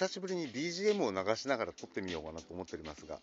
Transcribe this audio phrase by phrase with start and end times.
[0.00, 3.18] 久しぶりに BGM を流しながら撮ってみようかなと思っておりますが、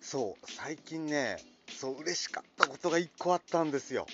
[0.00, 1.36] そう、最近ね、
[1.68, 4.06] そう、嬉しかったことが1個あったんですよ。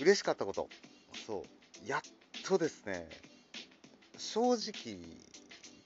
[0.00, 0.68] 嬉しかったこと。
[1.24, 1.44] そ
[1.86, 2.00] う、やっ
[2.44, 3.08] とですね、
[4.18, 4.98] 正直、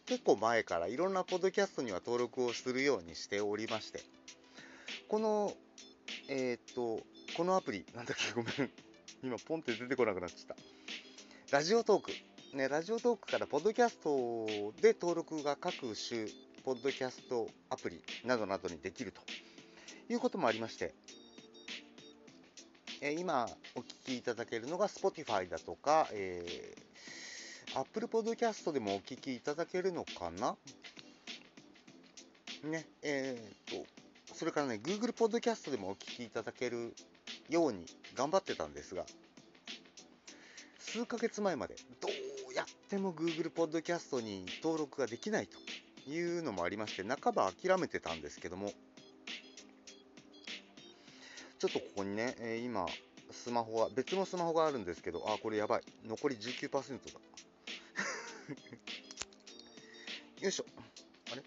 [0.07, 4.00] 結構前からいろんなポッドキャストには登録をするようにしておりまして、
[5.08, 5.53] この、
[6.31, 7.03] えっ、と、
[7.36, 8.71] このアプリ、なんだっけ、ごめん。
[9.22, 11.54] 今、ポンって出てこなくなっちゃった。
[11.54, 12.12] ラジオトーク。
[12.53, 14.45] ね、ラジオトークからポッドキャスト
[14.82, 16.27] で登録が各種
[16.64, 19.21] ポッドキャストアプリなどなどにできると
[20.13, 20.93] いうこともありまして、
[23.00, 30.57] え今お聞きいただけるのが Spotify だとか、えー、Apple Podcast でもお聞きいただけるのかな？
[32.64, 33.86] ね、えー、と、
[34.34, 36.94] それからね、Google Podcast でもお聞きいただける
[37.48, 37.86] ように
[38.17, 39.05] 頑張ってたんですが、
[40.78, 42.08] 数ヶ月前までど
[42.50, 45.58] うやっても Google Podcast に登録ができないと
[46.10, 48.72] いうのもありまして、半ば諦めてたんですけども、
[51.58, 52.86] ちょっとここにね、え、今、
[53.30, 55.82] スマホが、別のスマホがあるんですけど、あ、これやばい。
[56.06, 56.80] 残り19%だ。
[60.40, 60.64] よいしょ。
[61.32, 61.42] あれ？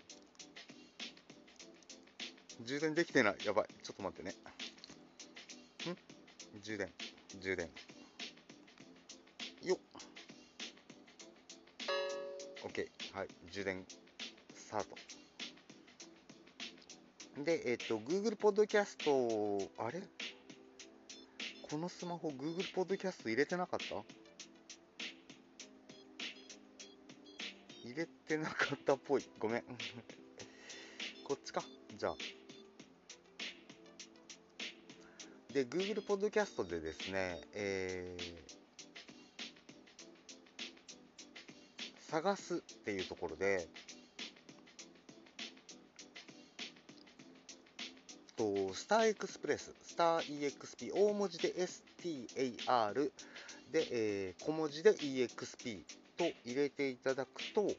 [2.61, 3.37] 充電できてない。
[3.43, 3.67] やばい。
[3.81, 4.35] ちょっと待ってね。
[5.91, 5.97] ん？
[6.61, 6.93] 充電。
[7.41, 7.69] 充電。
[9.63, 9.79] よっ。
[12.63, 12.87] OK。
[13.13, 13.27] はい。
[13.51, 13.85] 充電、
[14.55, 14.83] スター
[17.35, 17.43] ト。
[17.43, 20.01] で、えっ、ー、と、Google Podcast、あれ？
[21.69, 23.95] このスマホ Google Podcast 入れてなかった？
[27.83, 29.25] 入れてなかったっぽい。
[29.39, 29.63] ごめん。
[31.25, 31.63] こっちか。
[31.97, 32.15] じゃあ。
[35.51, 38.62] で、Google Podcast でですね、えー、
[42.13, 43.67] 探すっていうところで、
[48.35, 52.93] と、スターエクスプレス、スター EXP、大文字で STAR
[53.71, 55.79] で、えー、小文字で EXP
[56.15, 57.71] と入れていただくと、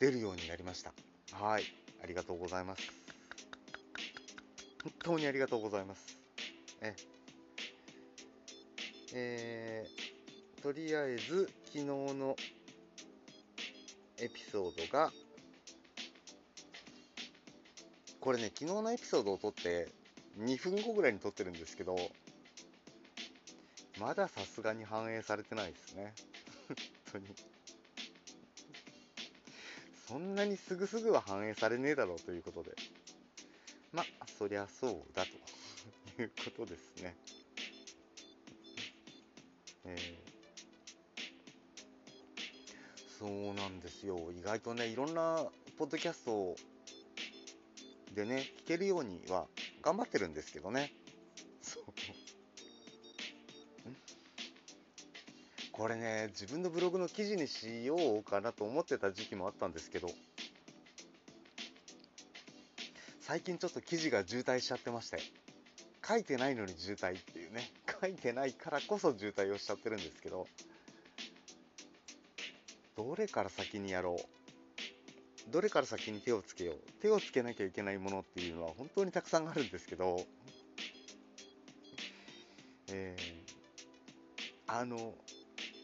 [0.00, 0.94] 出るようになりました。
[1.32, 1.64] はい。
[2.02, 2.82] ありがとうございます。
[4.82, 6.16] 本当にありがとうございます。
[6.80, 6.96] え、
[9.12, 10.11] えー、
[10.62, 12.36] とりあえず、昨日の
[14.18, 15.10] エピソードが、
[18.20, 19.88] これね、昨日のエピソードを撮って
[20.38, 21.96] 2分後ぐらいに撮ってるんですけど、
[23.98, 26.14] まださすがに反映されてないですね。
[27.12, 27.26] 本当に。
[30.06, 32.70] そんなにすぐすぐは反映されねえだろうということで。
[33.90, 35.24] まあ、そりゃそうだ
[36.16, 37.16] ということですね。
[39.84, 40.31] えー、
[43.22, 44.18] そうなんですよ。
[44.36, 45.46] 意外とね、いろんな
[45.78, 46.56] ポッドキャスト
[48.16, 49.46] でね、聞けるようには
[49.80, 50.92] 頑張ってるんですけどね。
[51.62, 51.84] そう。
[55.70, 60.08] これね、自分のブログの記事にしようかなと思ってた時期もあったんですけど、
[63.20, 65.18] 最近ちょっと記事が渋滞しちゃってまして、
[66.04, 70.48] 書いてないのに渋滞っていうね、書いてないからこそ渋滞をしちゃってるんですけど、
[72.96, 75.50] どれから先にやろう。
[75.50, 76.76] どれから先に手をつけよう。
[77.00, 80.24] 手をつけなきゃいけないものっていうのは本当にたくさんあるんですけど、
[82.88, 85.14] えー、あの、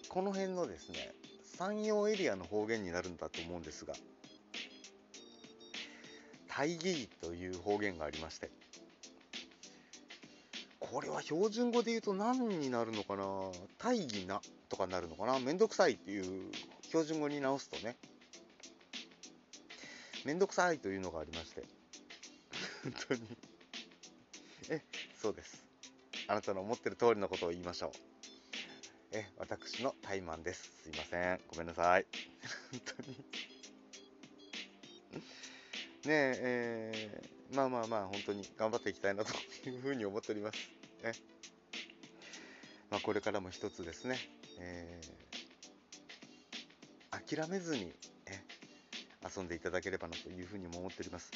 [0.09, 1.13] この辺のですね、
[1.57, 3.95] 山陽エリアの方言になるんだと思うんですが、
[6.49, 8.51] 大義という方言がありまして、
[10.79, 13.25] これは標準語で言うと何になるのかな？
[13.79, 15.39] 大義なとかになるのかな？
[15.39, 16.51] めんどくさいっていう
[16.89, 17.97] 標準語に直すとね、
[20.25, 21.63] めんどくさいというのがありまして、
[22.83, 23.21] 本当に
[24.71, 24.83] え、
[25.21, 25.65] そうです。
[26.27, 27.91] あなたの思ってる通りのことを言いましょう。
[29.13, 30.71] え、私のタイマンです。
[30.83, 31.41] すいません。
[31.49, 32.07] ごめんなさい。
[32.73, 33.09] 本当に
[36.05, 39.33] ねえ、えー、まあまあまあ、本当に頑張っていきたいなと
[39.69, 40.59] いうふうに思っております。
[41.03, 41.13] ね。
[42.91, 44.19] まあ、これからも一つですね、
[44.61, 45.18] えー、
[47.29, 47.93] 諦めずに、
[48.27, 48.41] え、
[49.37, 51.31] 遊んでいただければなというふうにも思っております。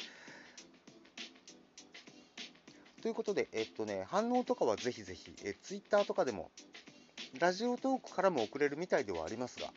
[3.01, 6.49] ということで、えっとね、反応とかはぜひぜひ、え、ツイッターとかでも、
[7.39, 9.71] ラジオトークからも送れるみたいではありますが、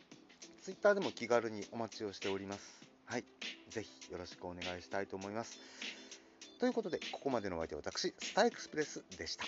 [0.61, 2.81] ツイッターでも気軽にお待ちをしております。
[3.05, 3.25] はい。
[3.69, 5.59] ぜひよろしくお願いしたいと思います。
[6.59, 9.45] ということで、ここまでのお相手は私、スターエクスプレスでした。